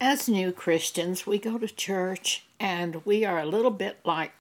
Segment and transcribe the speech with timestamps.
[0.00, 4.32] As new Christians, we go to church and we are a little bit like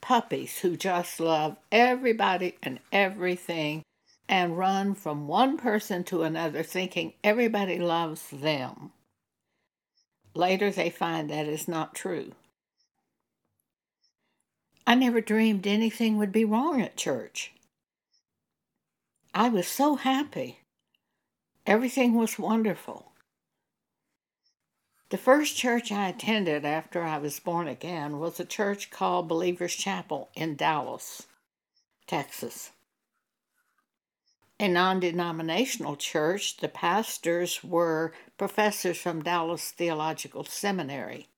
[0.00, 3.82] puppies who just love everybody and everything
[4.28, 8.90] and run from one person to another thinking everybody loves them.
[10.34, 12.32] Later, they find that is not true.
[14.88, 17.52] I never dreamed anything would be wrong at church.
[19.32, 20.60] I was so happy.
[21.64, 23.12] Everything was wonderful.
[25.08, 29.76] The first church I attended after I was born again was a church called Believers
[29.76, 31.28] Chapel in Dallas,
[32.08, 32.72] Texas.
[34.58, 41.28] A non denominational church, the pastors were professors from Dallas Theological Seminary.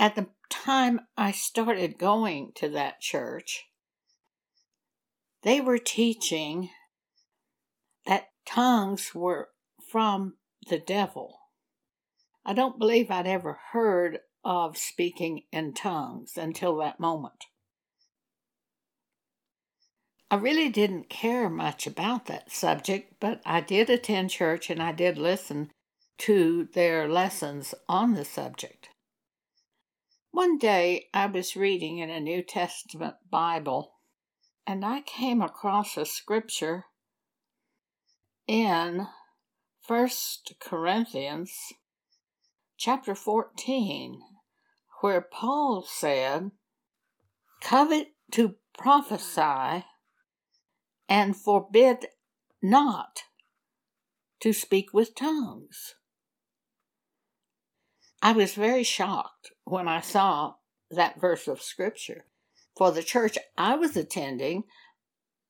[0.00, 3.66] At the time I started going to that church,
[5.42, 6.70] they were teaching
[8.04, 9.50] that tongues were
[9.88, 10.34] from
[10.68, 11.38] the devil.
[12.44, 17.46] I don't believe I'd ever heard of speaking in tongues until that moment.
[20.30, 24.92] I really didn't care much about that subject, but I did attend church and I
[24.92, 25.70] did listen
[26.18, 28.88] to their lessons on the subject.
[30.30, 33.92] One day I was reading in a New Testament Bible
[34.66, 36.86] and I came across a scripture
[38.46, 39.06] in
[39.82, 41.52] First Corinthians
[42.76, 44.20] chapter 14,
[45.00, 46.52] where Paul said,
[47.60, 49.84] Covet to prophesy
[51.08, 52.06] and forbid
[52.62, 53.24] not
[54.38, 55.96] to speak with tongues.
[58.22, 60.54] I was very shocked when I saw
[60.92, 62.26] that verse of scripture.
[62.76, 64.62] For the church I was attending,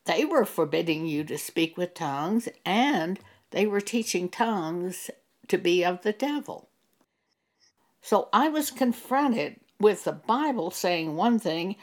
[0.06, 3.20] they were forbidding you to speak with tongues and
[3.52, 5.10] they were teaching tongues
[5.48, 6.68] to be of the devil.
[8.00, 11.76] So I was confronted with the Bible saying one thing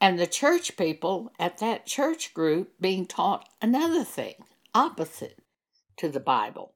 [0.00, 4.34] and the church people at that church group being taught another thing,
[4.74, 5.40] opposite
[5.96, 6.74] to the Bible.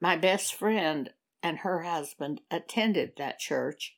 [0.00, 1.10] My best friend
[1.42, 3.96] and her husband attended that church.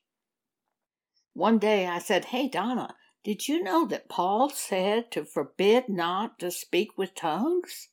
[1.32, 2.94] One day I said, Hey, Donna,
[3.26, 7.88] did you know that Paul said to forbid not to speak with tongues?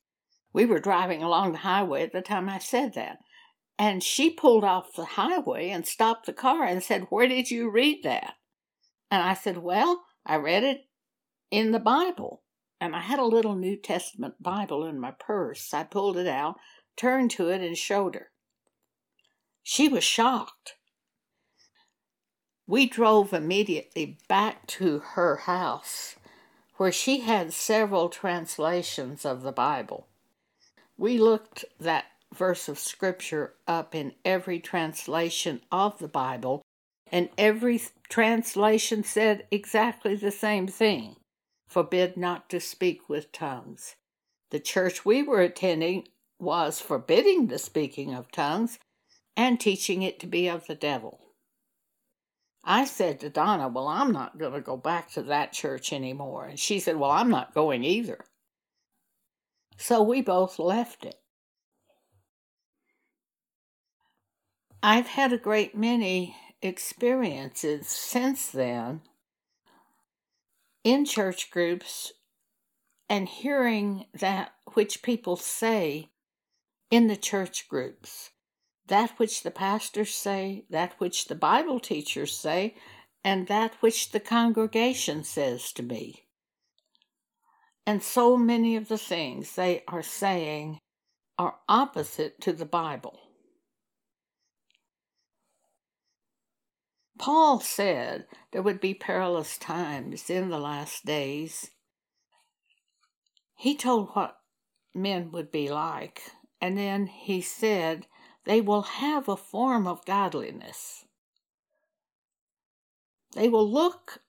[0.53, 3.17] We were driving along the highway at the time I said that.
[3.79, 7.71] And she pulled off the highway and stopped the car and said, Where did you
[7.71, 8.35] read that?
[9.09, 10.81] And I said, Well, I read it
[11.49, 12.43] in the Bible.
[12.79, 15.73] And I had a little New Testament Bible in my purse.
[15.73, 16.57] I pulled it out,
[16.95, 18.29] turned to it, and showed her.
[19.63, 20.75] She was shocked.
[22.65, 26.15] We drove immediately back to her house,
[26.77, 30.07] where she had several translations of the Bible.
[30.97, 36.61] We looked that verse of Scripture up in every translation of the Bible,
[37.11, 41.17] and every translation said exactly the same thing
[41.67, 43.95] forbid not to speak with tongues.
[44.51, 46.07] The church we were attending
[46.39, 48.77] was forbidding the speaking of tongues
[49.35, 51.22] and teaching it to be of the devil.
[52.63, 56.45] I said to Donna, Well, I'm not going to go back to that church anymore.
[56.45, 58.23] And she said, Well, I'm not going either.
[59.77, 61.19] So we both left it.
[64.81, 69.01] I've had a great many experiences since then
[70.83, 72.13] in church groups
[73.09, 76.09] and hearing that which people say
[76.89, 78.31] in the church groups
[78.87, 82.75] that which the pastors say, that which the Bible teachers say,
[83.23, 86.25] and that which the congregation says to me.
[87.85, 90.79] And so many of the things they are saying
[91.37, 93.19] are opposite to the Bible.
[97.17, 101.71] Paul said there would be perilous times in the last days.
[103.55, 104.37] He told what
[104.93, 106.21] men would be like,
[106.59, 108.07] and then he said
[108.45, 111.05] they will have a form of godliness.
[113.33, 114.19] They will look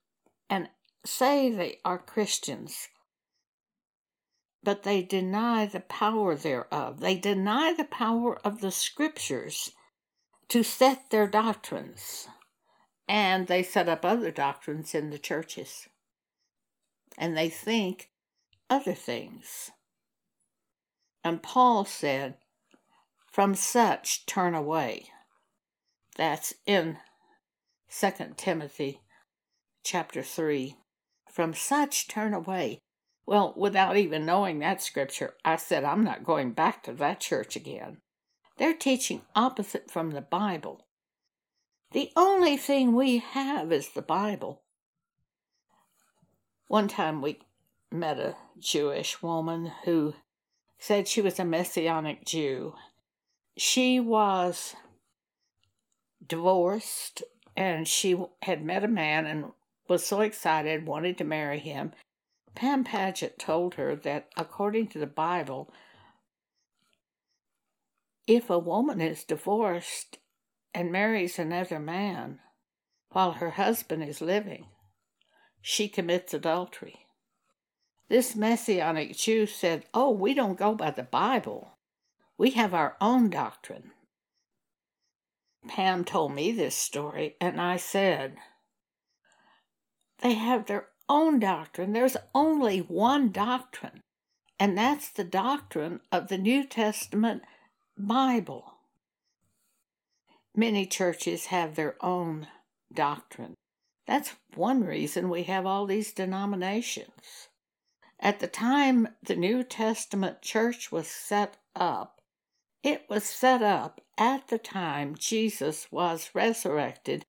[0.49, 0.69] and
[1.05, 2.89] say they are Christians,
[4.63, 7.01] but they deny the power thereof.
[7.01, 9.73] They deny the power of the scriptures
[10.49, 12.29] to set their doctrines,
[13.09, 15.89] and they set up other doctrines in the churches.
[17.19, 18.11] And they think
[18.71, 19.71] other things.
[21.23, 22.37] And Paul said,
[23.35, 25.09] from such turn away.
[26.17, 26.99] That's in
[27.91, 29.01] 2 Timothy
[29.83, 30.77] chapter 3.
[31.33, 32.79] From such turn away.
[33.27, 37.57] Well, without even knowing that scripture, I said, I'm not going back to that church
[37.57, 37.97] again.
[38.57, 40.87] They're teaching opposite from the Bible.
[41.91, 44.63] The only thing we have is the Bible.
[46.69, 47.41] One time we
[47.91, 50.15] met a Jewish woman who
[50.79, 52.75] said she was a Messianic Jew.
[53.57, 54.75] She was
[56.27, 57.23] divorced
[57.57, 59.53] and she had met a man and
[59.89, 61.93] was so excited, wanted to marry him.
[62.55, 65.73] Pam Paget told her that according to the Bible,
[68.27, 70.19] if a woman is divorced
[70.73, 72.41] and marries another man
[73.11, 74.67] while her husband is living,
[75.61, 77.07] she commits adultery.
[78.09, 81.74] This Messianic Jew said, Oh, we don't go by the Bible.
[82.37, 83.93] We have our own doctrine.
[85.69, 88.37] Pam told me this story, and I said,
[90.21, 91.93] They have their own doctrine.
[91.93, 94.01] There's only one doctrine,
[94.59, 97.43] and that's the doctrine of the New Testament
[97.97, 98.75] Bible.
[100.57, 102.47] Many churches have their own
[102.93, 103.55] doctrine.
[104.07, 107.49] That's one reason we have all these denominations.
[108.21, 112.14] At the time the New Testament church was set up,
[112.85, 117.25] it was set up at the time Jesus was resurrected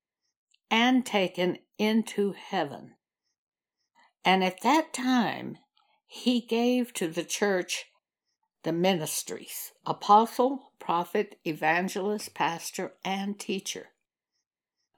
[0.69, 2.95] and taken into heaven.
[4.25, 5.57] And at that time,
[6.05, 7.85] he gave to the church
[8.63, 13.87] the ministries apostle, prophet, evangelist, pastor, and teacher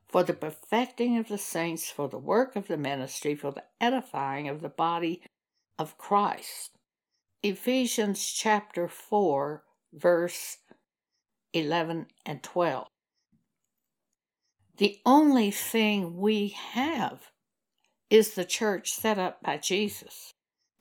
[0.07, 4.47] for the perfecting of the saints, for the work of the ministry, for the edifying
[4.47, 5.21] of the body
[5.77, 6.71] of Christ.
[7.43, 9.63] Ephesians chapter 4,
[9.97, 10.57] verse
[11.53, 12.87] 11 and 12.
[14.77, 17.31] The only thing we have
[18.09, 20.33] is the church set up by Jesus.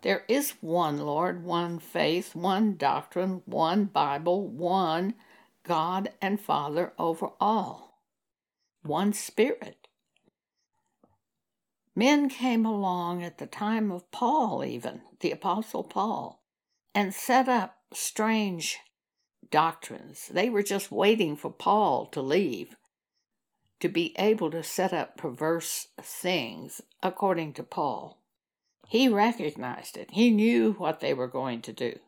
[0.03, 5.15] There is one Lord, one faith, one doctrine, one Bible, one
[5.65, 8.03] God and Father over all,
[8.83, 9.89] one Spirit.
[11.97, 16.43] Men came along at the time of Paul, even, the Apostle Paul,
[16.95, 18.79] and set up strange
[19.51, 20.29] doctrines.
[20.33, 22.77] They were just waiting for Paul to leave
[23.81, 28.19] to be able to set up perverse things, according to Paul.
[28.89, 30.11] He recognized it.
[30.13, 31.99] He knew what they were going to do.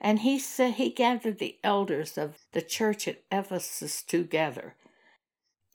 [0.00, 4.74] And he said he gathered the elders of the church at Ephesus together.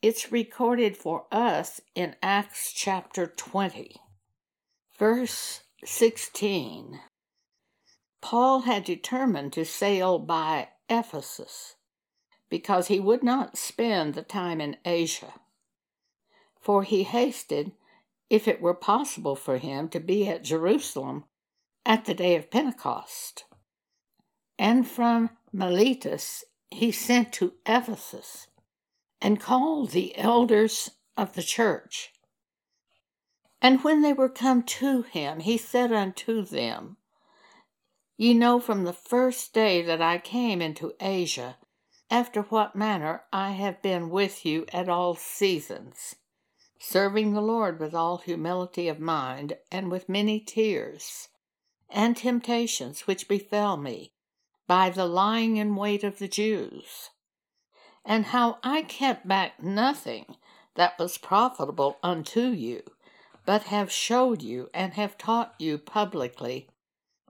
[0.00, 3.96] It's recorded for us in Acts chapter 20,
[4.98, 7.00] verse 16.
[8.22, 11.74] Paul had determined to sail by Ephesus
[12.48, 15.34] because he would not spend the time in Asia.
[16.60, 17.72] For he hasted,
[18.30, 21.24] if it were possible for him, to be at Jerusalem
[21.84, 23.44] at the day of Pentecost.
[24.58, 28.46] And from Miletus he sent to Ephesus
[29.20, 32.12] and called the elders of the church.
[33.60, 36.96] And when they were come to him, he said unto them,
[38.22, 41.56] Ye know from the first day that I came into Asia
[42.08, 46.14] after what manner I have been with you at all seasons,
[46.78, 51.30] serving the Lord with all humility of mind and with many tears
[51.90, 54.12] and temptations which befell me
[54.68, 57.10] by the lying in wait of the Jews,
[58.04, 60.36] and how I kept back nothing
[60.76, 62.84] that was profitable unto you,
[63.44, 66.68] but have showed you and have taught you publicly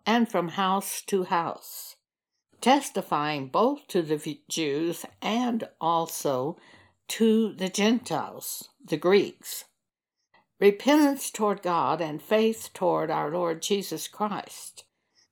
[0.06, 1.96] and from house to house
[2.62, 6.56] testifying both to the Jews and also
[7.08, 9.64] to the Gentiles, the Greeks.
[10.60, 14.84] Repentance toward God and faith toward our Lord Jesus Christ.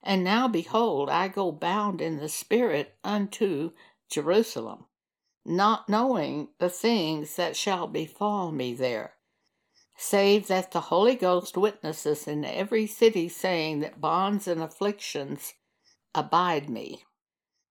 [0.02, 3.70] And now behold, I go bound in the Spirit unto
[4.10, 4.86] Jerusalem,
[5.44, 9.14] not knowing the things that shall befall me there,
[10.02, 15.52] save that the Holy Ghost witnesses in every city, saying that bonds and afflictions
[16.14, 17.04] abide me.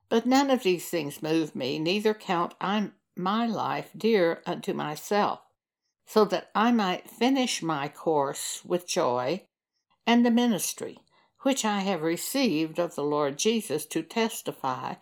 [0.10, 5.40] But none of these things move me, neither count I my life dear unto myself,
[6.06, 9.48] so that I might finish my course with joy
[10.06, 11.00] and the ministry
[11.42, 14.96] which I have received of the Lord Jesus to testify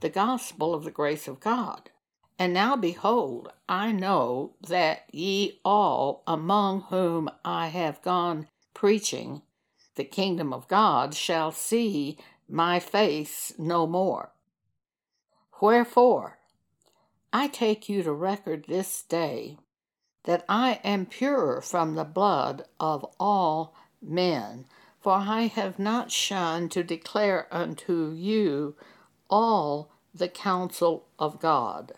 [0.00, 1.90] the gospel of the grace of God.
[2.38, 9.42] And now behold, I know that ye all among whom I have gone preaching
[9.94, 14.32] the kingdom of God shall see my face no more.
[15.60, 16.38] Wherefore,
[17.32, 19.58] I take you to record this day
[20.24, 24.66] that I am pure from the blood of all men,
[25.00, 28.74] For I have not shunned to declare unto you
[29.28, 31.92] all the counsel of God.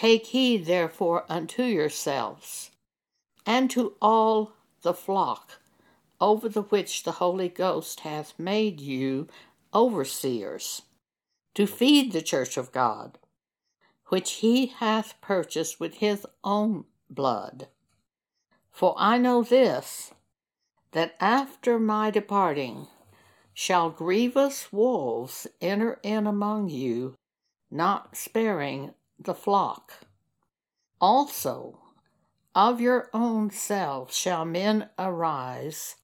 [0.00, 2.70] Take heed therefore unto yourselves
[3.44, 5.60] and to all the flock
[6.18, 9.28] over the which the Holy Ghost hath made you
[9.74, 10.80] overseers,
[11.52, 13.18] to feed the church of God,
[14.06, 17.68] which he hath purchased with his own blood.
[18.70, 20.14] For I know this
[20.92, 22.86] that after my departing
[23.52, 27.16] shall grievous wolves enter in among you,
[27.70, 29.92] not sparing the flock.
[31.00, 31.78] Also,
[32.54, 35.96] of your own selves shall men arise,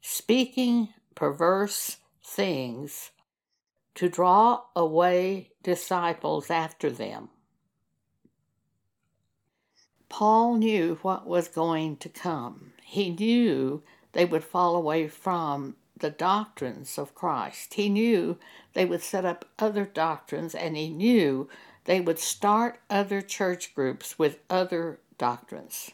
[0.00, 3.12] speaking perverse things,
[3.94, 7.28] to draw away disciples after them.
[10.08, 12.72] Paul knew what was going to come.
[12.82, 17.74] He knew they would fall away from the doctrines of Christ.
[17.74, 18.38] He knew
[18.72, 21.48] they would set up other doctrines, and he knew
[21.84, 25.90] they would start other church groups with other doctrines.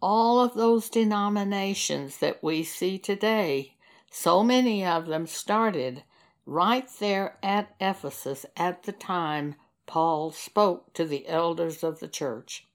[0.00, 3.76] All of those denominations that we see today,
[4.10, 6.04] so many of them started
[6.46, 9.54] right there at Ephesus at the time
[9.86, 12.66] Paul spoke to the elders of the church.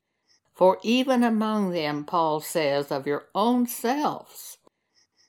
[0.53, 4.58] For even among them, Paul says, of your own selves,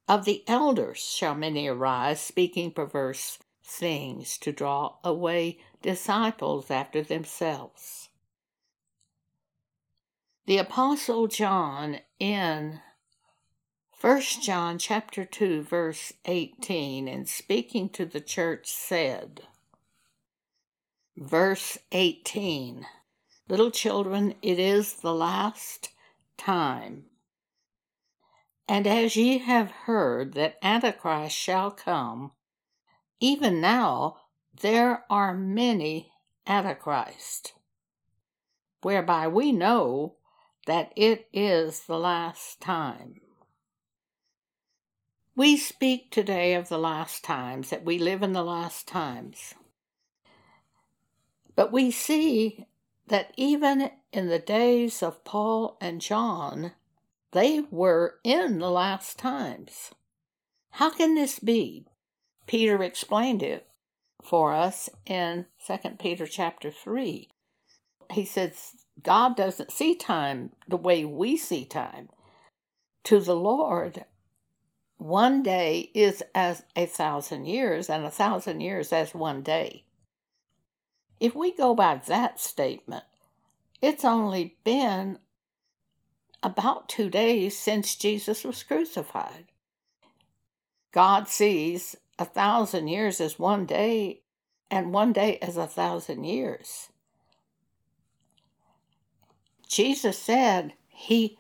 [0.09, 8.09] of the elders shall many arise, speaking perverse things to draw away disciples after themselves.
[10.47, 12.81] The apostle John in
[14.01, 19.43] 1 John chapter 2 verse 18 in speaking to the church said
[21.17, 22.87] verse 18
[23.49, 25.91] Little children, it is the last
[26.37, 27.05] time.
[28.69, 32.33] And as ye have heard that Antichrist shall come,
[33.21, 34.17] even now
[34.61, 36.13] there are many
[36.47, 37.55] Antichrist,
[38.83, 40.17] whereby we know
[40.67, 43.21] that it is the last time.
[45.35, 49.55] We speak today of the last times, that we live in the last times.
[51.55, 52.67] But we see
[53.09, 56.73] that even in the days of Paul and John,
[57.33, 59.91] they were in the last times.
[60.71, 61.87] How can this be?
[62.47, 63.67] Peter explained it
[64.23, 67.29] for us in 2 Peter chapter 3.
[68.13, 68.73] He says,
[69.03, 72.09] God doesn't see time the way we see time.
[73.05, 74.05] To the Lord,
[74.99, 79.85] one day is as a thousand years, and a thousand years as one day.
[81.21, 83.05] If we go by that statement,
[83.83, 85.19] it's only been
[86.43, 89.47] about two days since Jesus was crucified.
[90.93, 94.23] God sees a thousand years is one day,
[94.71, 96.89] and one day is a thousand years.
[99.69, 101.39] Jesus said he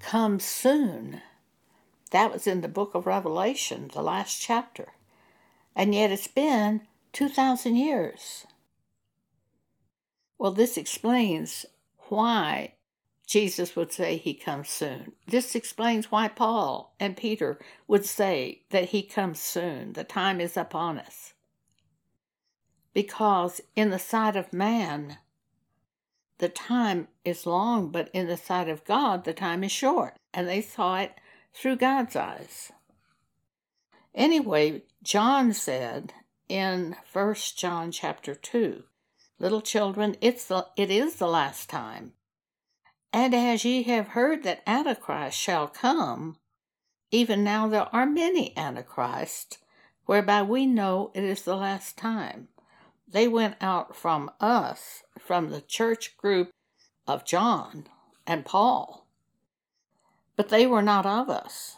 [0.00, 1.20] comes soon.
[2.10, 4.92] That was in the book of Revelation, the last chapter.
[5.76, 6.82] And yet it's been
[7.12, 8.46] 2,000 years.
[10.38, 11.66] Well, this explains
[12.08, 12.74] why
[13.28, 15.12] Jesus would say he comes soon.
[15.26, 19.92] This explains why Paul and Peter would say that he comes soon.
[19.92, 21.34] The time is upon us.
[22.94, 25.18] Because in the sight of man,
[26.38, 30.16] the time is long, but in the sight of God, the time is short.
[30.32, 31.12] And they saw it
[31.52, 32.72] through God's eyes.
[34.14, 36.14] Anyway, John said
[36.48, 38.84] in First John chapter 2
[39.38, 42.14] Little children, it's the, it is the last time.
[43.12, 46.36] And as ye have heard that Antichrist shall come,
[47.10, 49.58] even now there are many Antichrists,
[50.04, 52.48] whereby we know it is the last time.
[53.10, 56.50] They went out from us, from the church group
[57.06, 57.86] of John
[58.26, 59.06] and Paul.
[60.36, 61.76] But they were not of us,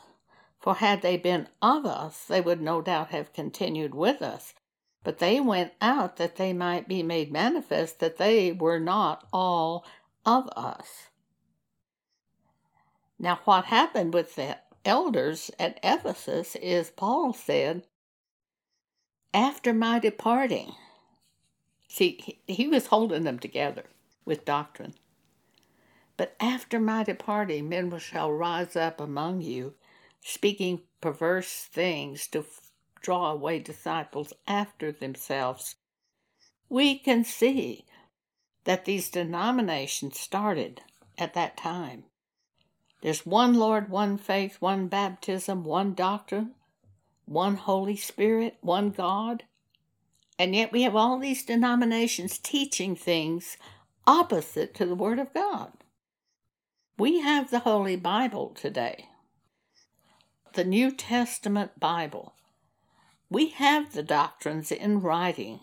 [0.58, 4.52] for had they been of us, they would no doubt have continued with us.
[5.04, 9.86] But they went out that they might be made manifest that they were not all
[10.26, 11.09] of us.
[13.22, 17.86] Now, what happened with the elders at Ephesus is Paul said,
[19.34, 20.72] After my departing,
[21.86, 23.84] see, he, was holding them together
[24.24, 24.94] with doctrine.
[26.16, 29.74] But after my departing, men shall rise up among you,
[30.22, 32.46] speaking perverse things to
[33.02, 35.76] draw away disciples after themselves,
[36.70, 37.84] we can see
[38.64, 40.80] that these denominations started
[41.18, 42.04] at that time.
[43.00, 46.52] There's one Lord, one faith, one baptism, one doctrine,
[47.24, 49.44] one Holy Spirit, one God.
[50.38, 53.56] And yet we have all these denominations teaching things
[54.06, 55.72] opposite to the Word of God.
[56.98, 59.06] We have the Holy Bible today,
[60.52, 62.34] the New Testament Bible.
[63.30, 65.60] We have the doctrines in writing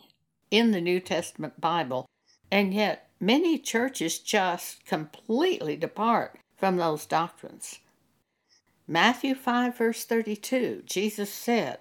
[0.50, 2.08] in the New Testament Bible,
[2.52, 7.80] and yet many churches just completely depart from those doctrines.
[8.88, 11.80] Matthew 5, verse 32, Jesus said,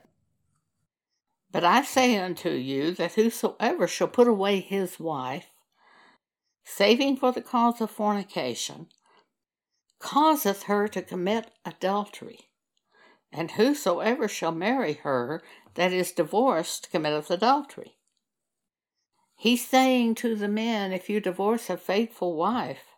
[1.51, 5.47] But I say unto you that whosoever shall put away his wife,
[6.65, 8.89] saving for the cause of fornication,
[9.99, 12.51] causeth her to commit adultery.
[13.33, 15.43] And whosoever shall marry her
[15.75, 17.97] that is divorced committeth adultery.
[19.37, 22.96] He's saying to the men, if you divorce a faithful wife,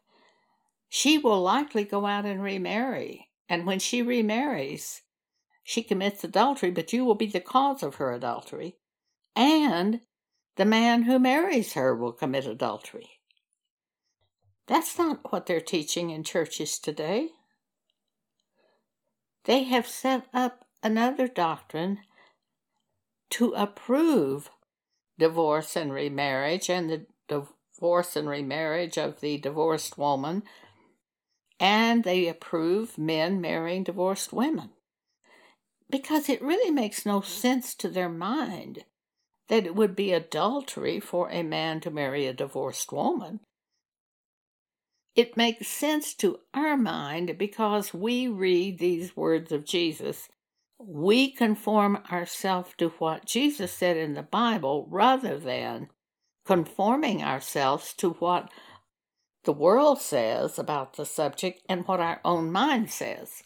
[0.89, 3.29] she will likely go out and remarry.
[3.49, 5.03] And when she remarries,
[5.63, 8.77] she commits adultery, but you will be the cause of her adultery.
[9.35, 10.01] And
[10.57, 13.21] the man who marries her will commit adultery.
[14.67, 17.31] That's not what they're teaching in churches today.
[19.45, 22.01] They have set up another doctrine
[23.31, 24.51] to approve
[25.19, 30.43] divorce and remarriage and the divorce and remarriage of the divorced woman,
[31.61, 34.71] and they approve men marrying divorced women.
[35.91, 37.31] Because it really makes no mm-hmm.
[37.31, 38.85] sense to their mind
[39.49, 43.41] that it would be adultery for a man to marry a divorced woman.
[45.15, 50.29] It makes sense to our mind because we read these words of Jesus.
[50.79, 55.89] We conform ourselves to what Jesus said in the Bible rather than
[56.47, 58.51] conforming ourselves to what
[59.49, 63.43] the world says about the subject and what our own mind says.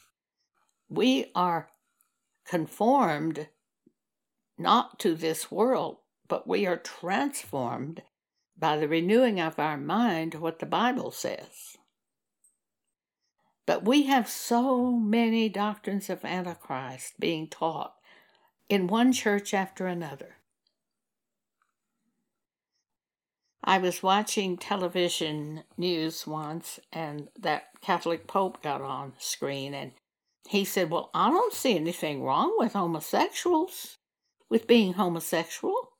[0.89, 1.69] We are
[2.45, 3.47] conformed
[4.59, 8.03] not to this world, but we are transformed
[8.59, 11.77] by the renewing of our mind to what the Bible says.
[13.65, 17.95] But we have so many doctrines of Antichrist being taught
[18.69, 20.38] in one church after another.
[23.64, 29.92] I was watching television news once, and that Catholic Pope got on screen, and
[30.48, 33.98] he said, Well, I don't see anything wrong with homosexuals,
[34.51, 35.90] with being homosexual.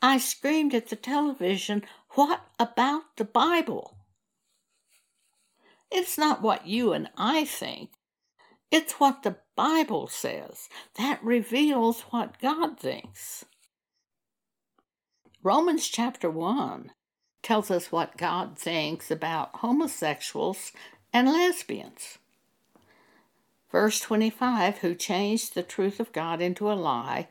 [0.00, 3.98] I screamed at the television, What about the Bible?
[5.90, 7.90] It's not what you and I think.
[8.70, 10.68] It's what the Bible says.
[10.96, 13.44] That reveals what God thinks.
[15.46, 16.90] Romans chapter 1
[17.40, 20.72] tells us what God thinks about homosexuals
[21.12, 22.18] and lesbians.
[23.70, 27.28] Verse 25 Who changed the truth of God into a lie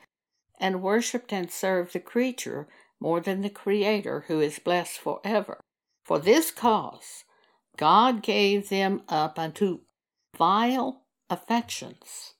[0.57, 2.69] and worshipped and served the creature
[3.01, 5.59] more than the Creator, who is blessed forever.
[6.05, 7.25] For this cause,
[7.75, 9.81] God gave them up unto
[10.37, 12.35] vile affections.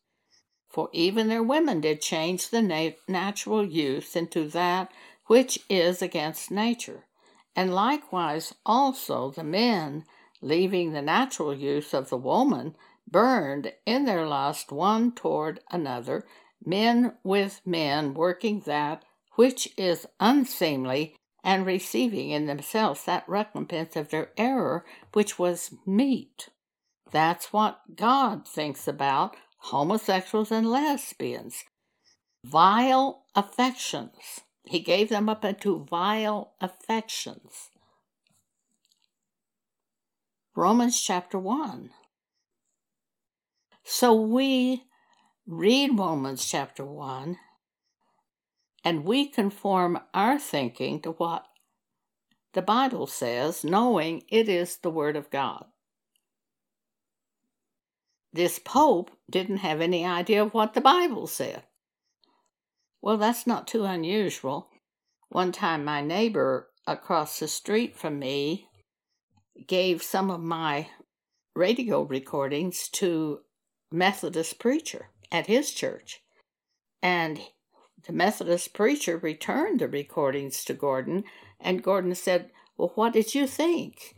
[0.70, 4.90] For even their women did change the nat- natural use into that
[5.28, 7.06] which is against nature.
[7.56, 10.06] And likewise also the men,
[10.42, 12.76] leaving the natural use of the woman,
[13.08, 16.26] burned in their lust one toward another,
[16.66, 19.04] men with men working that
[19.36, 24.84] which is unseemly, and receiving in themselves that recompense of their error
[25.14, 26.50] which was meet.
[27.12, 31.64] That's what God thinks about homosexuals and lesbians.
[32.44, 34.42] Vile affections.
[34.68, 37.70] He gave them up into vile affections.
[40.56, 41.92] Romans chapter 1.
[43.84, 44.84] So we
[45.46, 47.38] read Romans chapter 1
[48.84, 51.46] and we conform our thinking to what
[52.54, 55.66] the Bible says, knowing it is the Word of God.
[58.32, 61.64] This Pope didn't have any idea of what the Bible said.
[63.06, 64.72] Well, that's not too unusual.
[65.30, 68.68] One time, my neighbor across the street from me
[69.68, 70.90] gave some of my
[71.56, 73.42] radio recordings to
[73.92, 76.24] Methodist preacher at his church.
[77.00, 77.42] And
[78.08, 81.26] the Methodist preacher returned the recordings to Gordon,
[81.60, 84.16] and Gordon said, Well, what did you think?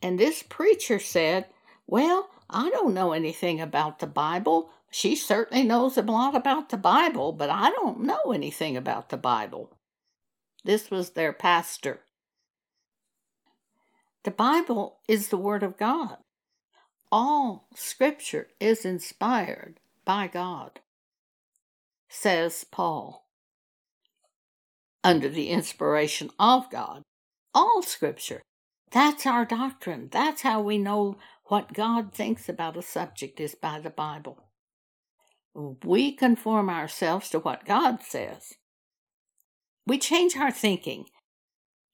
[0.00, 1.44] And this preacher said,
[1.86, 4.70] Well, I don't know anything about the Bible.
[4.96, 9.16] She certainly knows a lot about the Bible, but I don't know anything about the
[9.16, 9.76] Bible.
[10.64, 12.02] This was their pastor.
[14.22, 16.18] The Bible is the Word of God.
[17.10, 20.78] all scripture is inspired by God,
[22.08, 23.26] says Paul.
[25.02, 27.02] Under the inspiration of God,
[27.52, 28.42] all scripture.
[28.92, 30.08] That's our doctrine.
[30.12, 34.43] That's how we know what God thinks about a subject is by the Bible.
[35.54, 38.54] We conform ourselves to what God says.
[39.86, 41.06] We change our thinking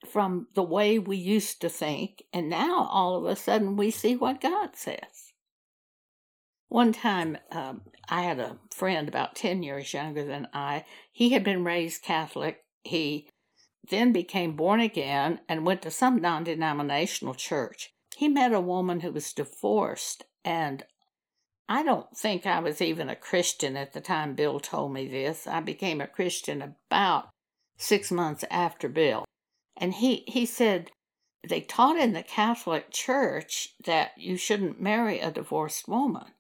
[0.09, 4.17] from the way we used to think, and now all of a sudden we see
[4.17, 5.33] what God says.
[6.69, 10.85] One time, um, I had a friend about 10 years younger than I.
[11.13, 12.65] He had been raised Catholic.
[12.85, 13.29] He
[13.89, 17.93] then became born again and went to some non denominational church.
[18.17, 20.85] He met a woman who was divorced, and
[21.71, 25.47] I don't think I was even a Christian at the time Bill told me this.
[25.47, 27.29] I became a Christian about
[27.79, 29.25] six months after Bill.
[29.77, 30.91] And he, he said
[31.49, 36.33] they taught in the Catholic Church that you shouldn't marry a divorced woman.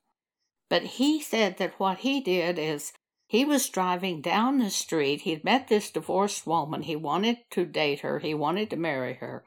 [0.69, 2.93] But he said that what he did is
[3.29, 5.21] he was driving down the street.
[5.21, 6.83] He'd met this divorced woman.
[6.83, 9.45] He wanted to date her, he wanted to marry her.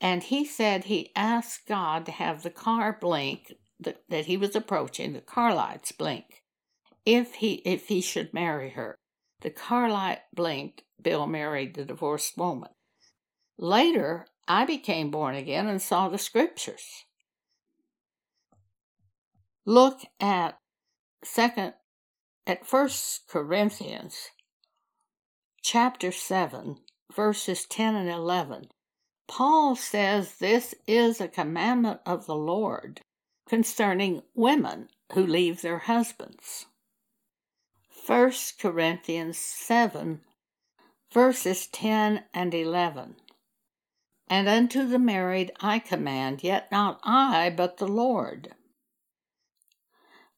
[0.00, 5.12] And he said he asked God to have the car blink that he was approaching,
[5.12, 6.42] the car lights blink,
[7.06, 8.96] if he if he should marry her.
[9.40, 10.82] The car light blinked.
[11.00, 12.68] Bill married the divorced woman.
[13.56, 17.04] Later, I became born again and saw the scriptures.
[19.64, 20.58] Look at
[21.24, 21.74] second
[22.46, 24.30] at first Corinthians
[25.62, 26.76] chapter 7
[27.14, 28.64] verses 10 and 11.
[29.28, 33.00] Paul says this is a commandment of the Lord
[33.50, 36.66] concerning women who leave their husbands.
[38.06, 40.20] 1 Corinthians 7
[41.12, 43.16] verses 10 and 11.
[44.28, 48.54] And unto the married I command, yet not I, but the Lord.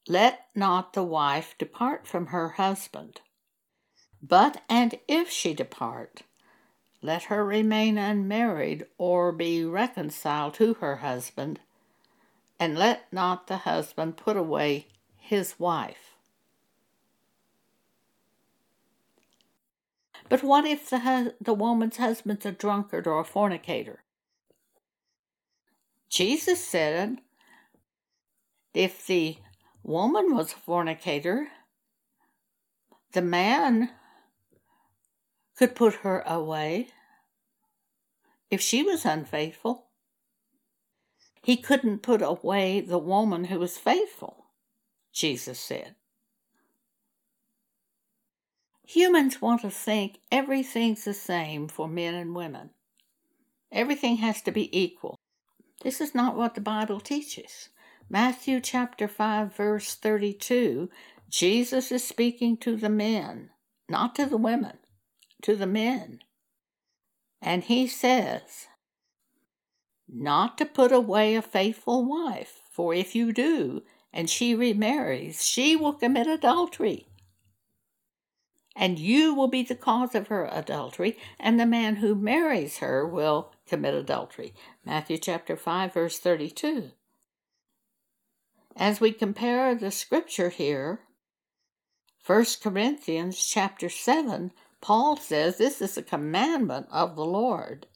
[0.08, 3.20] Let not the wife depart from her husband.
[4.22, 6.22] But, and if she depart,
[7.02, 11.60] let her remain unmarried or be reconciled to her husband,
[12.62, 16.14] and let not the husband put away his wife.
[20.28, 24.04] But what if the, the woman's husband's a drunkard or a fornicator?
[26.08, 27.18] Jesus said,
[28.72, 29.38] if the
[29.82, 31.48] woman was a fornicator,
[33.10, 33.90] the man
[35.58, 36.90] could put her away
[38.52, 39.88] if she was unfaithful.
[41.42, 44.46] He couldn't put away the woman who was faithful,
[45.12, 45.96] Jesus said.
[48.86, 52.70] Humans want to think everything's the same for men and women.
[53.72, 55.16] Everything has to be equal.
[55.82, 57.70] This is not what the Bible teaches.
[58.08, 60.90] Matthew chapter 5, verse 32,
[61.30, 63.50] Jesus is speaking to the men,
[63.88, 64.78] not to the women,
[65.42, 66.20] to the men.
[67.40, 68.66] And he says,
[70.12, 75.74] Not to put away a faithful wife, for if you do, and she remarries, she
[75.74, 77.08] will commit adultery
[78.74, 83.06] and you will be the cause of her adultery, and the man who marries her
[83.06, 84.54] will commit adultery.
[84.84, 86.90] Matthew chapter 5 verse 32.
[88.76, 91.00] As we compare the scripture here,
[92.24, 97.86] 1 Corinthians chapter 7, Paul says this is a commandment of the Lord.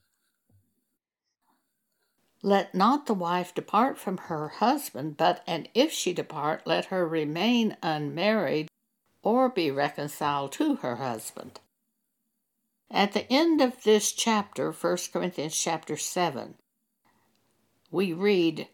[2.47, 7.05] Let not the wife depart from her husband, but and if she depart, let her
[7.05, 8.69] remain unmarried
[9.25, 11.59] or be reconciled to her husband.
[12.89, 16.55] At the end of this chapter, 1 Corinthians chapter 7,
[17.91, 18.69] we read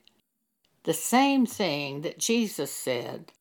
[0.83, 3.33] the same thing that Jesus said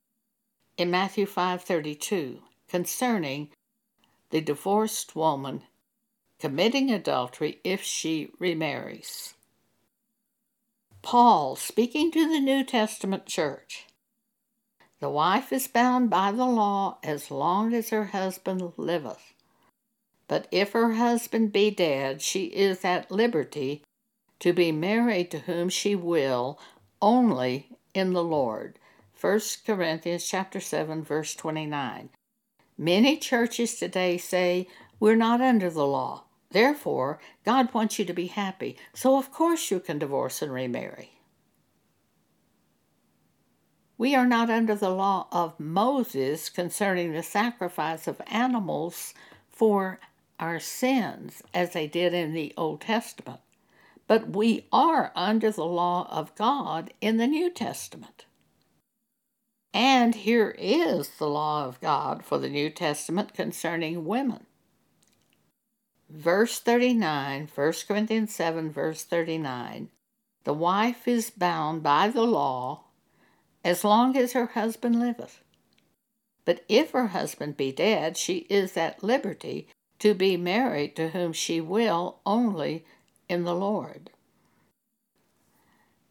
[0.77, 3.51] in Matthew 5:32 concerning
[4.29, 5.63] the divorced woman
[6.39, 9.33] committing adultery if she remarries.
[11.01, 13.87] Paul, speaking to the New Testament church,
[14.99, 19.33] the wife is bound by the law as long as her husband liveth.
[20.27, 23.81] But if her husband be dead, she is at liberty
[24.39, 26.59] to be married to whom she will,
[27.01, 28.77] only in the Lord.
[29.19, 32.09] 1 Corinthians chapter 7 verse 29.
[32.77, 34.67] Many churches today say
[34.99, 36.25] we're not under the law.
[36.51, 38.77] Therefore, God wants you to be happy.
[38.93, 41.11] So of course you can divorce and remarry.
[43.97, 49.13] We are not under the law of Moses concerning the sacrifice of animals
[49.49, 49.99] for
[50.39, 53.41] our sins, as they did in the Old Testament.
[54.11, 58.25] but we are under the law of God in the New Testament.
[59.73, 64.47] And here is the law of God for the New Testament concerning women.
[66.13, 69.89] Verse 39, 1 Corinthians 7, verse 39
[70.43, 72.83] The wife is bound by the law
[73.63, 75.41] as long as her husband liveth.
[76.43, 79.69] But if her husband be dead, she is at liberty
[79.99, 82.83] to be married to whom she will only
[83.29, 84.09] in the Lord.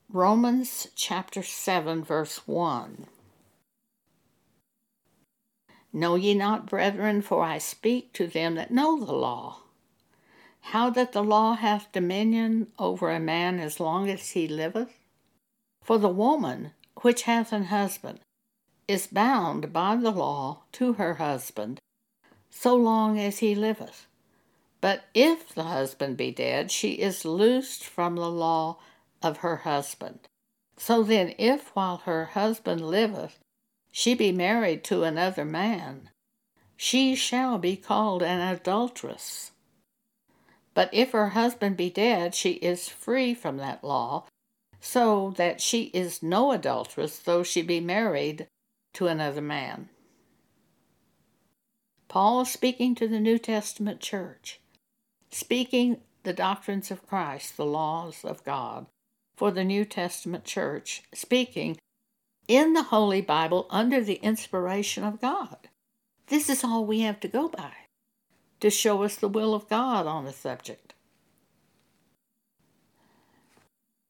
[0.08, 3.06] Romans chapter 7, verse 1.
[5.92, 9.58] Know ye not, brethren, for I speak to them that know the law,
[10.60, 14.98] how that the law hath dominion over a man as long as he liveth?
[15.82, 18.20] For the woman which hath an husband
[18.86, 21.80] is bound by the law to her husband
[22.50, 24.06] so long as he liveth.
[24.80, 28.78] But if the husband be dead, she is loosed from the law
[29.22, 30.20] of her husband.
[30.76, 33.38] So then, if while her husband liveth,
[33.92, 36.10] she be married to another man,
[36.76, 39.49] she shall be called an adulteress.
[40.80, 44.24] But if her husband be dead, she is free from that law,
[44.80, 48.46] so that she is no adulteress, though she be married
[48.94, 49.90] to another man.
[52.08, 54.58] Paul speaking to the New Testament church,
[55.30, 58.86] speaking the doctrines of Christ, the laws of God,
[59.36, 61.76] for the New Testament church, speaking
[62.48, 65.68] in the Holy Bible under the inspiration of God.
[66.28, 67.74] This is all we have to go by
[68.60, 70.94] to show us the will of God on the subject.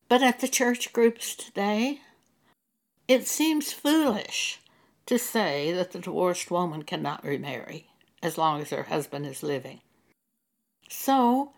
[0.09, 2.01] But at the church groups today,
[3.07, 4.59] it seems foolish
[5.07, 7.87] to say that the divorced woman cannot remarry
[8.23, 9.81] as long as her husband is living.
[10.89, 11.53] So,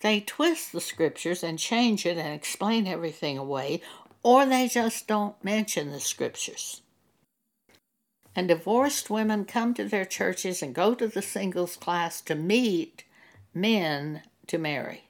[0.00, 3.82] they twist the scriptures and change it and explain everything away,
[4.22, 6.82] or they just don't mention the scriptures.
[8.38, 13.02] And divorced women come to their churches and go to the singles class to meet
[13.52, 15.08] men to marry.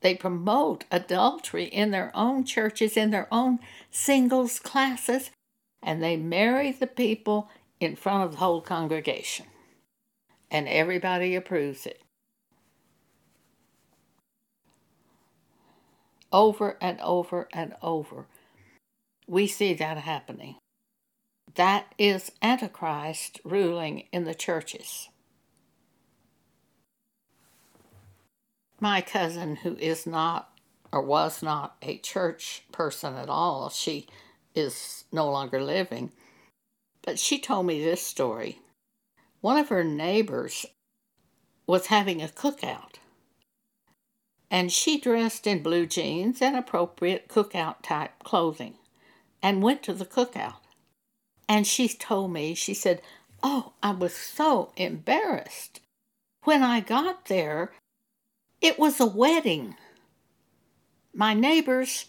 [0.00, 5.30] They promote adultery in their own churches, in their own singles classes,
[5.80, 9.46] and they marry the people in front of the whole congregation.
[10.50, 12.00] And everybody approves it.
[16.32, 18.26] over and over and over.
[19.28, 20.56] We see that happening.
[21.54, 25.08] That is Antichrist ruling in the churches.
[28.80, 30.50] My cousin, who is not
[30.92, 34.06] or was not a church person at all, she
[34.54, 36.12] is no longer living,
[37.02, 38.58] but she told me this story.
[39.40, 40.66] One of her neighbors
[41.66, 42.96] was having a cookout
[44.54, 48.74] and she dressed in blue jeans and appropriate cookout type clothing
[49.42, 50.63] and went to the cookout.
[51.48, 53.02] And she told me, she said,
[53.42, 55.80] Oh, I was so embarrassed.
[56.44, 57.72] When I got there,
[58.60, 59.76] it was a wedding.
[61.14, 62.06] My neighbors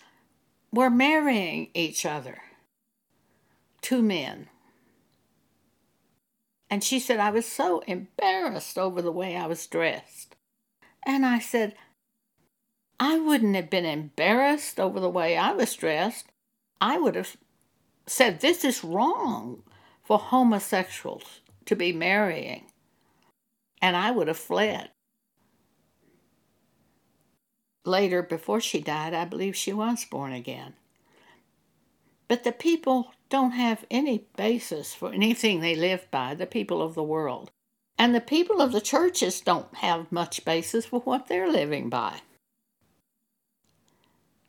[0.71, 2.41] were marrying each other.
[3.81, 4.47] Two men.
[6.69, 10.35] And she said, I was so embarrassed over the way I was dressed.
[11.05, 11.75] And I said,
[12.99, 16.27] I wouldn't have been embarrassed over the way I was dressed.
[16.81, 17.37] I would have
[18.07, 19.63] said, This is wrong
[20.03, 22.65] for homosexuals to be marrying.
[23.81, 24.89] And I would have fled.
[27.85, 30.73] Later, before she died, I believe she was born again.
[32.27, 36.95] But the people don't have any basis for anything they live by, the people of
[36.95, 37.51] the world.
[37.97, 42.21] And the people of the churches don't have much basis for what they're living by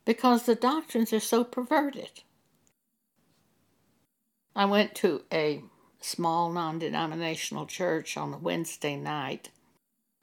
[0.07, 2.23] because the doctrines are so perverted.
[4.57, 5.61] I went to a
[6.01, 9.51] small non denominational church on a Wednesday night.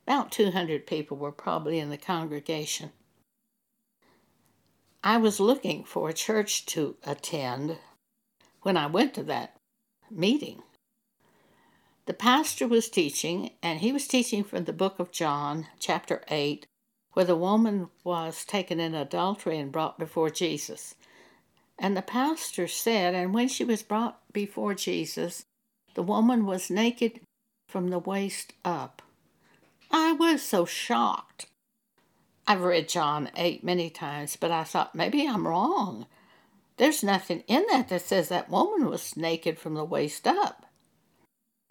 [0.09, 2.91] About 200 people were probably in the congregation.
[5.05, 7.79] I was looking for a church to attend
[8.63, 9.57] when I went to that
[10.11, 10.65] meeting.
[12.07, 16.67] The pastor was teaching, and he was teaching from the book of John, chapter 8,
[17.13, 20.97] where the woman was taken in adultery and brought before Jesus.
[21.79, 25.45] And the pastor said, And when she was brought before Jesus,
[25.95, 27.21] the woman was naked
[27.69, 29.03] from the waist up.
[29.91, 31.47] I was so shocked.
[32.47, 36.07] I've read John 8 many times, but I thought maybe I'm wrong.
[36.77, 40.67] There's nothing in that that says that woman was naked from the waist up.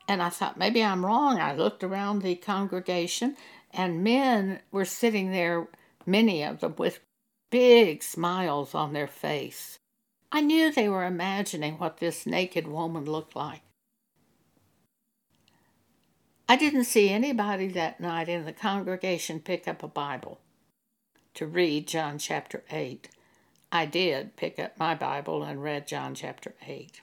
[0.08, 1.40] And I thought maybe I'm wrong.
[1.40, 3.36] I looked around the congregation
[3.72, 5.68] And men were sitting there,
[6.06, 7.00] many of them, with
[7.50, 9.80] big smiles on their face.
[10.36, 13.62] I knew they were imagining what this naked woman looked like.
[16.50, 20.40] I didn't see anybody that night in the congregation pick up a Bible
[21.36, 23.10] to read John chapter 8.
[23.72, 27.02] I did pick up my Bible and read John chapter 8.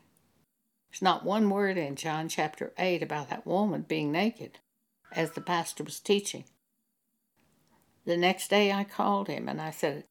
[0.90, 4.58] There's not one word in John chapter 8 about that woman being naked,
[5.12, 6.46] as the pastor was teaching.
[8.04, 10.04] The next day I called him and I said,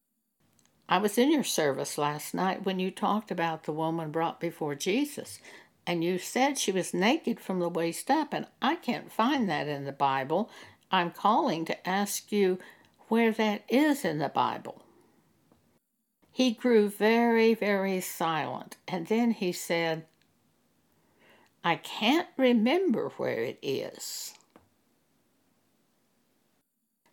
[0.91, 4.73] I was in your service last night when you talked about the woman brought before
[4.73, 5.39] Jesus,
[5.85, 9.67] and you said she was naked from the waist up, and I can't find that
[9.67, 10.49] in the Bible.
[10.89, 12.57] I'm calling to ask you
[13.07, 14.81] where that is in the Bible.
[16.31, 20.05] He grew very, very silent, and then he said,
[21.63, 24.33] I can't remember where it is.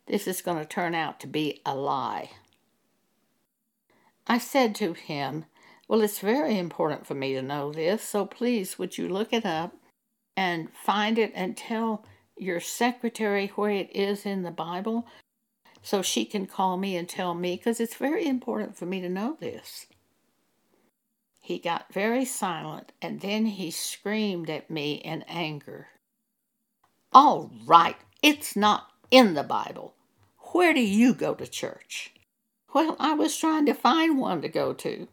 [0.07, 2.31] This is going to turn out to be a lie.
[4.27, 5.45] I said to him,
[5.89, 9.47] Well, it's very important for me to know this, so please would you look it
[9.47, 9.75] up
[10.37, 12.05] and find it and tell
[12.37, 15.07] your secretary where it is in the Bible
[15.83, 19.09] so she can call me and tell me because it's very important for me to
[19.09, 19.87] know this.
[21.41, 25.89] He got very silent and then he screamed at me in anger.
[27.13, 29.95] All right, it's not in the Bible.
[30.53, 32.13] Where do you go to church?
[32.77, 35.09] Well, I was trying to find one to go to.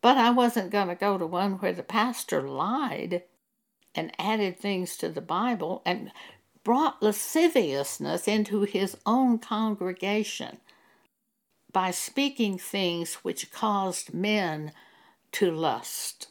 [0.00, 3.24] But I wasn't going to go to one where the pastor lied
[3.96, 6.12] and added things to the Bible and
[6.62, 10.58] brought lasciviousness into his own congregation
[11.72, 14.70] by speaking things which caused men
[15.32, 16.28] to lust.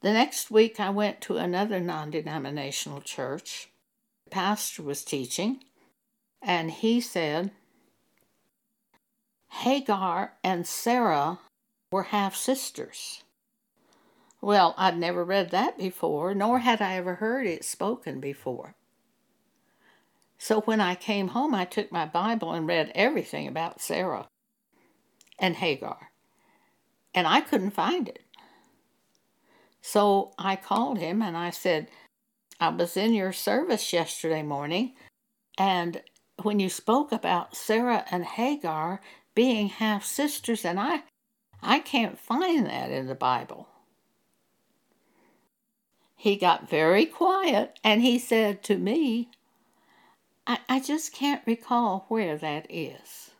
[0.00, 3.68] The next week, I went to another non denominational church.
[4.24, 5.60] The pastor was teaching,
[6.46, 7.50] and he said,
[9.48, 11.40] Hagar and Sarah
[11.90, 13.24] were half sisters.
[14.40, 18.76] Well, I'd never read that before, nor had I ever heard it spoken before.
[20.38, 24.28] So when I came home, I took my Bible and read everything about Sarah
[25.40, 26.12] and Hagar,
[27.12, 28.22] and I couldn't find it.
[29.80, 31.88] So I called him and I said,
[32.60, 34.94] I was in your service yesterday morning,
[35.58, 36.02] and
[36.42, 39.00] when you spoke about Sarah and Hagar
[39.34, 41.02] being half sisters, and I,
[41.62, 43.68] I can't find that in the Bible.
[46.16, 49.28] He got very quiet and he said to me,
[50.46, 53.30] I, I just can't recall where that is.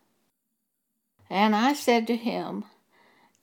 [1.29, 2.65] And I said to him,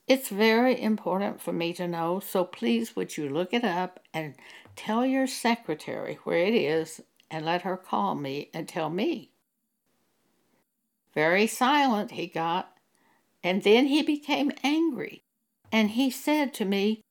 [0.07, 4.35] It's very important for me to know, so please would you look it up and
[4.75, 9.32] tell your secretary where it is and let her call me and tell me.
[11.13, 12.77] Very silent he got,
[13.43, 15.23] and then he became angry,
[15.71, 17.03] and he said to me,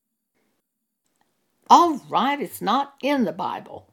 [1.71, 3.89] all right, it's not in the Bible.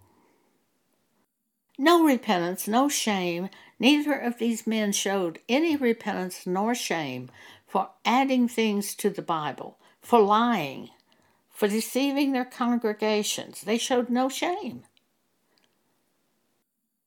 [1.77, 3.49] No repentance, no shame.
[3.79, 7.29] Neither of these men showed any repentance nor shame
[7.65, 10.89] for adding things to the Bible, for lying,
[11.49, 13.61] for deceiving their congregations.
[13.61, 14.83] They showed no shame.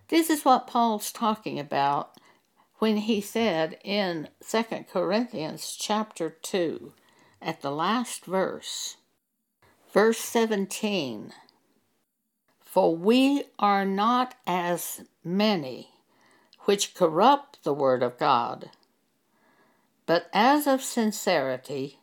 [0.09, 2.17] This is what Paul's talking about
[2.83, 6.93] when he said in 2 Corinthians chapter 2
[7.41, 8.97] at the last verse
[9.93, 11.33] Verse 17
[12.61, 15.91] For we are not as many
[16.63, 18.71] which corrupt the word of God,
[20.05, 22.01] but as of sincerity,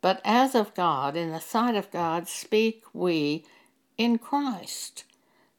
[0.00, 3.44] but as of God, in the sight of God, speak we
[3.96, 5.04] in Christ.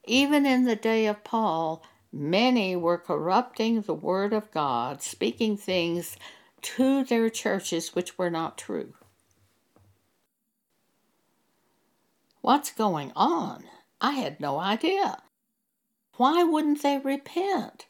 [0.03, 6.17] Even in the day of Paul, many were corrupting the word of God, speaking things
[6.61, 8.93] to their churches which were not true.
[12.41, 13.65] What's going on?
[13.99, 15.21] I had no idea.
[16.15, 17.85] Why wouldn't they repent?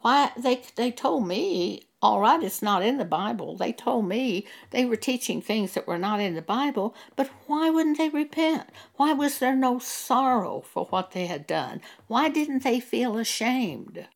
[0.00, 3.56] Why they they told me, all right, it's not in the Bible.
[3.56, 7.70] They told me they were teaching things that were not in the Bible, but why
[7.70, 8.68] wouldn't they repent?
[8.96, 11.80] Why was there no sorrow for what they had done?
[12.06, 14.06] Why didn't they feel ashamed?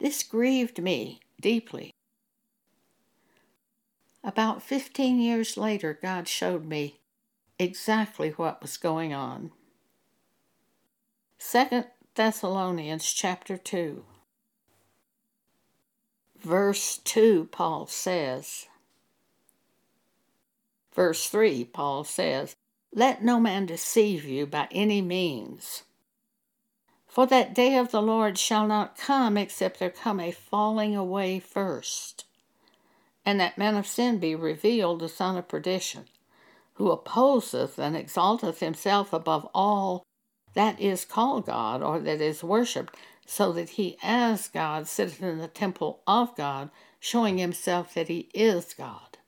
[0.00, 1.90] This grieved me deeply.
[4.22, 7.00] About 15 years later, God showed me
[7.58, 9.52] exactly what was going on.
[11.38, 11.84] 2
[12.16, 14.04] Thessalonians chapter 2.
[16.40, 18.66] Verse 2, Paul says,
[20.92, 22.56] verse 3, Paul says,
[22.92, 25.84] let no man deceive you by any means.
[27.06, 31.38] For that day of the Lord shall not come except there come a falling away
[31.38, 32.24] first,
[33.24, 36.06] and that man of sin be revealed, the son of perdition,
[36.74, 40.02] who opposeth and exalteth himself above all
[40.54, 42.96] that is called God or that is worshipped,
[43.26, 48.28] so that he as God sitteth in the temple of God, showing himself that he
[48.34, 49.18] is God.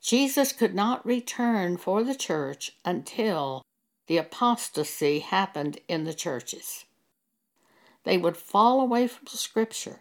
[0.00, 3.62] Jesus could not return for the church until
[4.06, 6.84] the apostasy happened in the churches.
[8.04, 10.00] They would fall away from Scripture.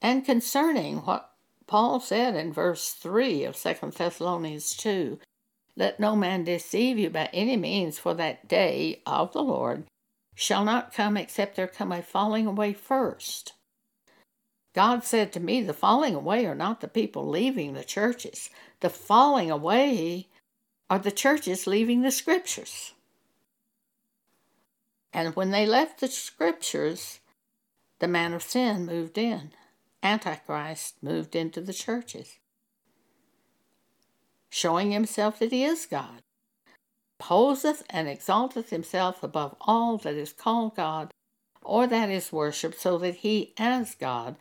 [0.00, 1.32] And concerning what
[1.66, 5.18] Paul said in verse 3 of 2 Thessalonians 2
[5.76, 9.84] Let no man deceive you by any means, for that day of the Lord
[10.34, 13.54] shall not come except there come a falling away first.
[14.74, 18.50] God said to me, The falling away are not the people leaving the churches.
[18.80, 20.28] The falling away
[20.88, 22.94] are the churches leaving the scriptures.
[25.12, 27.20] And when they left the scriptures,
[27.98, 29.52] the man of sin moved in.
[30.02, 32.38] Antichrist moved into the churches,
[34.54, 36.20] showing himself that he is God,
[37.18, 41.10] poseth and exalteth himself above all that is called God
[41.62, 44.36] or that is worshipped, so that he, as God,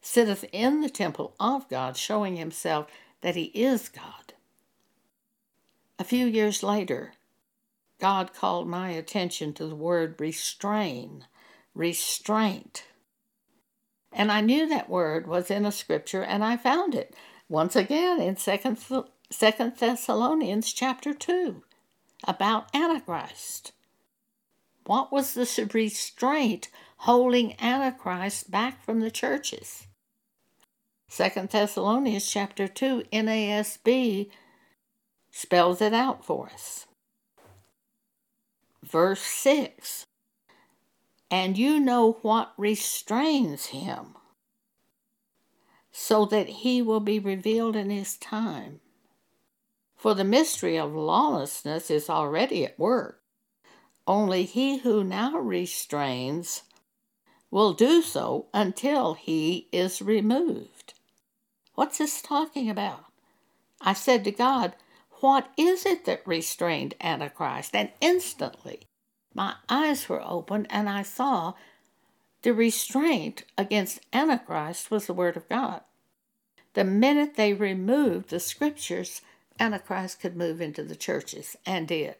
[0.00, 2.86] sitteth in the temple of God, showing himself
[3.20, 4.34] that he is God.
[5.98, 7.14] A few years later,
[7.98, 11.24] God called my attention to the word restrain,
[11.74, 12.84] restraint.
[14.12, 17.16] And I knew that word was in a scripture, and I found it
[17.48, 18.78] once again in Second,
[19.30, 21.62] Second Thessalonians chapter 2
[22.26, 23.72] about Antichrist.
[24.86, 29.86] What was the restraint holding Antichrist back from the churches?
[31.08, 34.30] Second Thessalonians chapter 2 NASB
[35.30, 36.86] spells it out for us.
[38.82, 40.06] Verse 6
[41.30, 44.16] And you know what restrains him,
[45.92, 48.80] so that he will be revealed in his time.
[49.98, 53.20] For the mystery of lawlessness is already at work.
[54.06, 56.62] Only he who now restrains
[57.50, 60.94] will do so until he is removed.
[61.74, 63.06] What's this talking about?
[63.80, 64.74] I said to God,
[65.20, 67.74] What is it that restrained Antichrist?
[67.74, 68.86] And instantly
[69.34, 71.54] my eyes were opened and I saw
[72.42, 75.80] the restraint against Antichrist was the Word of God.
[76.74, 79.22] The minute they removed the scriptures,
[79.60, 82.16] Antichrist could move into the churches and did.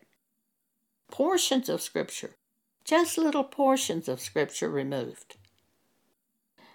[1.10, 2.36] Portions of Scripture,
[2.84, 5.36] just little portions of Scripture removed.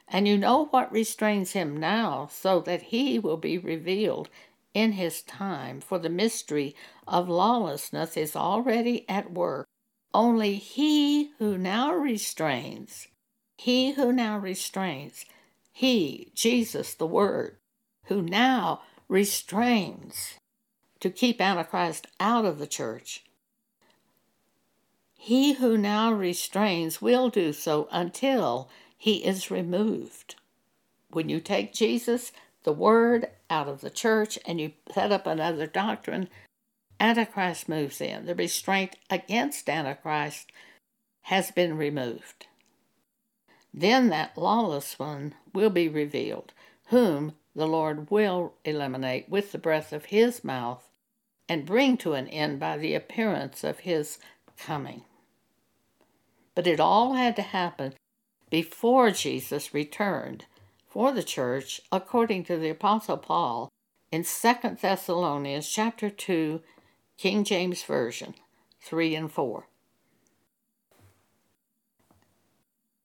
[0.07, 4.29] And you know what restrains him now, so that he will be revealed
[4.73, 6.75] in his time, for the mystery
[7.07, 9.67] of lawlessness is already at work.
[10.13, 13.07] Only he who now restrains,
[13.57, 15.25] he who now restrains,
[15.71, 17.57] he, Jesus the Word,
[18.05, 20.35] who now restrains
[21.03, 23.25] to keep Antichrist out of the church.
[25.15, 30.35] He who now restrains will do so until he is removed.
[31.11, 32.31] When you take Jesus,
[32.63, 36.29] the Word, out of the church and you set up another doctrine,
[37.01, 38.25] Antichrist moves in.
[38.25, 40.53] The restraint against Antichrist
[41.23, 42.47] has been removed.
[43.73, 46.53] Then that lawless one will be revealed,
[46.87, 50.89] whom the Lord will eliminate with the breath of his mouth
[51.47, 54.17] and bring to an end by the appearance of his
[54.57, 55.03] coming.
[56.55, 57.93] But it all had to happen
[58.49, 60.45] before Jesus returned
[60.87, 63.71] for the church according to the apostle Paul
[64.11, 66.61] in 2 Thessalonians chapter 2
[67.17, 68.35] King James version
[68.81, 69.67] 3 and 4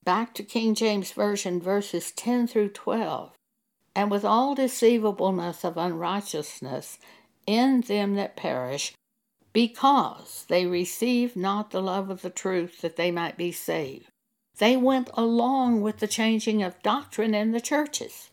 [0.05, 3.33] Back to King James version verses 10 through 12
[3.97, 6.99] and with all deceivableness of unrighteousness
[7.49, 8.93] in them that perish
[9.53, 14.11] because they receive not the love of the truth that they might be saved
[14.59, 18.31] they went along with the changing of doctrine in the churches.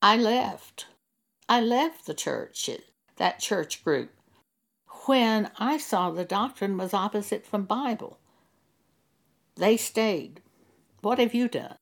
[0.00, 0.86] I left.
[1.48, 2.70] I left the church,
[3.16, 4.10] that church group,
[5.06, 8.18] when I saw the doctrine was opposite from Bible.
[9.56, 10.40] They stayed.
[11.00, 11.76] What have you done?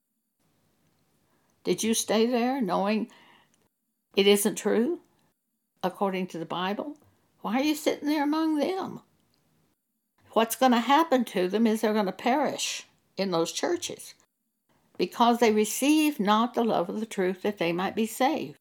[1.64, 3.10] Did you stay there knowing
[4.16, 5.00] it isn't true
[5.82, 6.96] according to the Bible?
[7.40, 9.00] Why are you sitting there among them?
[10.38, 14.14] what's going to happen to them is they're going to perish in those churches
[14.96, 18.56] because they receive not the love of the truth that they might be saved.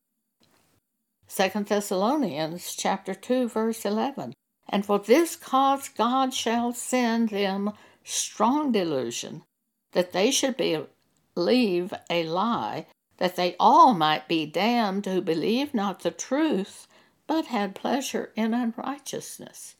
[1.29, 4.33] 2 Thessalonians chapter 2 verse 11.
[4.67, 9.43] And for this cause God shall send them strong delusion,
[9.91, 12.87] that they should believe a lie,
[13.17, 16.86] that they all might be damned who believe not the truth,
[17.27, 19.75] but had pleasure in unrighteousness.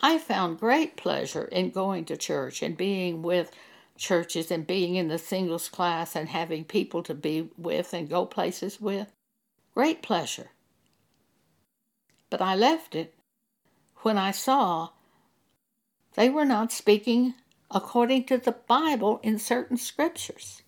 [0.00, 3.50] I found great pleasure in going to church and being with
[3.96, 8.24] churches and being in the singles class and having people to be with and go
[8.24, 9.12] places with.
[9.74, 10.50] Great pleasure.
[12.30, 13.14] But I left it
[14.02, 14.90] when I saw
[16.14, 17.34] they were not speaking
[17.70, 20.62] according to the Bible in certain scriptures.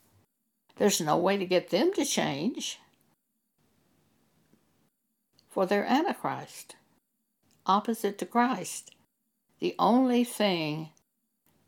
[0.77, 2.79] There's no way to get them to change,
[5.51, 6.77] for they're Antichrist,
[7.67, 8.95] opposite to Christ.
[9.59, 10.91] The only thing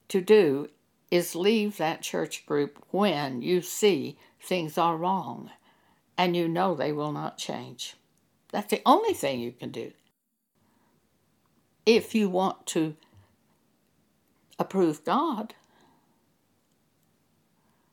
[0.08, 0.70] to do
[1.10, 5.50] is leave that church group when you see things are wrong
[6.16, 7.96] and you know they will not change.
[8.50, 9.92] That's the only thing you can do
[11.84, 12.96] if you want to
[14.58, 15.54] approve God.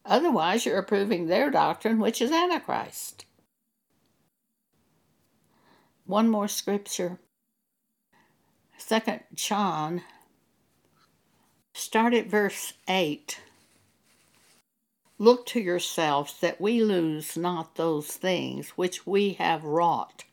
[0.06, 3.26] Otherwise, you're approving their doctrine, which is Antichrist.
[6.10, 7.20] One more scripture.
[8.80, 10.02] Second John,
[11.76, 13.40] start at verse 8.
[15.20, 20.24] Look to yourselves that we lose not those things which we have wrought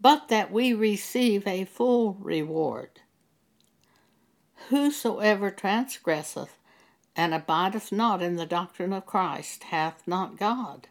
[0.00, 3.02] but that we receive a full reward.
[4.70, 6.56] Whosoever transgresseth
[7.14, 10.88] and abideth not in the doctrine of Christ hath not God.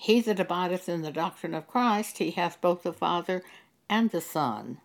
[0.00, 3.42] He that abideth in the doctrine of Christ, he hath both the Father
[3.90, 4.78] and the Son.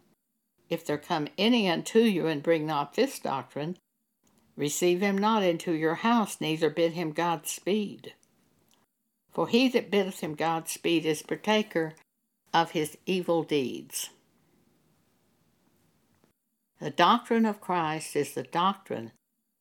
[0.70, 3.78] If there come any unto you and bring not this doctrine,
[4.58, 8.16] receive him not into your house, neither bid him God speed.
[9.32, 11.94] For he that biddeth him God speed is partaker
[12.52, 14.10] of his evil deeds.
[16.80, 19.12] The doctrine of Christ is the doctrine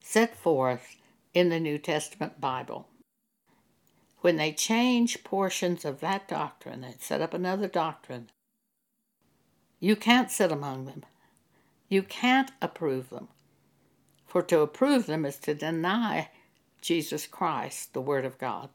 [0.03, 0.97] set forth
[1.35, 2.89] in the New Testament Bible.
[4.23, 8.31] When they change portions of that doctrine and set up another doctrine,
[9.81, 11.05] you can't sit among them.
[11.89, 13.29] You can't approve them.
[14.25, 16.31] For to approve them is to deny
[16.81, 18.71] Jesus Christ, the Word of God,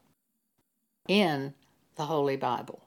[1.08, 1.54] in
[1.96, 2.82] the Holy Bible.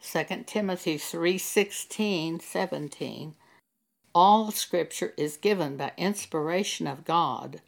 [0.00, 3.34] 2 Timothy 3:16, 17.
[4.14, 7.60] All scripture is given by inspiration of God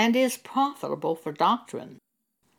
[0.00, 1.98] and is profitable for doctrine.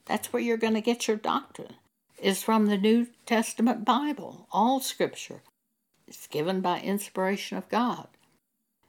[0.06, 1.74] That's where you're going to get your doctrine.
[2.20, 4.48] Is from the New Testament Bible.
[4.52, 5.42] All scripture
[6.08, 8.10] is given by inspiration of God.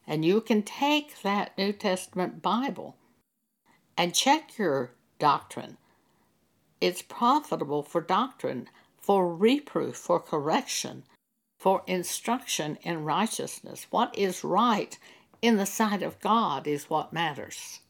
[0.07, 2.95] And you can take that New Testament Bible
[3.97, 5.79] and check your doctrine.
[6.79, 8.69] It's profitable for doctrine
[9.01, 11.05] for reproof, for correction,
[11.59, 13.87] for instruction in righteousness.
[13.89, 14.99] What is right
[15.41, 17.81] in the sight of God is what matters.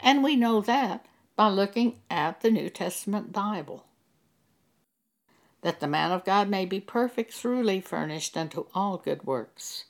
[0.00, 3.86] And we know that by looking at the New Testament Bible.
[5.62, 9.84] That the man of God may be perfect, truly furnished unto all good works.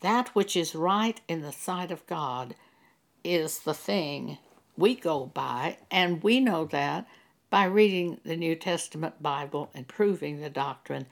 [0.00, 2.54] That which is right in the sight of God
[3.24, 4.38] is the thing
[4.76, 7.06] we go by, and we know that
[7.50, 11.06] by reading the New Testament Bible and proving the doctrine,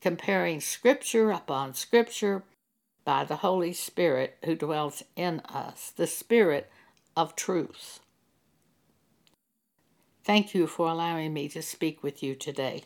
[0.00, 2.42] comparing Scripture upon Scripture
[3.04, 6.70] by the Holy Spirit who dwells in us, the Spirit
[7.16, 8.00] of truth.
[10.24, 12.84] Thank you for allowing me to speak with you today.